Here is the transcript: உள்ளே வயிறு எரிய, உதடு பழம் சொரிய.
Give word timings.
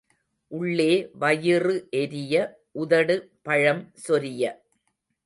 உள்ளே 0.51 1.09
வயிறு 1.13 1.87
எரிய, 1.91 2.33
உதடு 2.71 3.17
பழம் 3.41 3.83
சொரிய. 4.07 4.43